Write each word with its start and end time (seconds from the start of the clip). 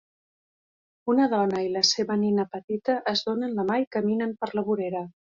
Una 1.13 1.25
dona 1.33 1.59
i 1.65 1.67
la 1.75 1.83
seva 1.89 2.17
nina 2.21 2.45
petita 2.53 2.95
es 3.11 3.21
donen 3.27 3.53
la 3.59 3.65
mà 3.67 3.77
i 3.83 3.85
caminen 3.97 4.33
per 4.41 4.49
la 4.61 4.65
vorera. 4.71 5.03